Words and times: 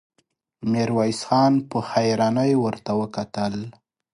ميرويس 0.71 1.19
خان 1.27 1.53
په 1.69 1.77
حيرانۍ 1.91 2.51
ورته 2.63 2.91
وکتل. 3.01 3.55